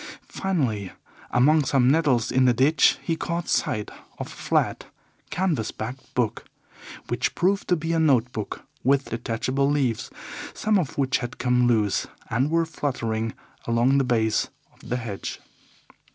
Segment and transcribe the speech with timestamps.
[0.29, 0.91] Finally,
[1.29, 4.85] among some nettles in the ditch, he caught sight of a flat,
[5.29, 6.45] canvas backed book,
[7.09, 10.09] which proved to be a note book with detachable leaves,
[10.55, 13.35] some of which had come loose and were fluttering
[13.67, 15.39] along the base of the hedge.